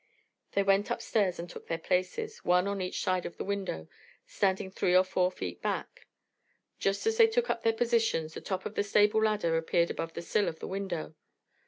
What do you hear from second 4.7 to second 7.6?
three or four feet back. Just as they took